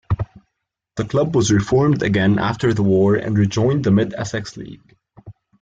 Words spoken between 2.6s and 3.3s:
the war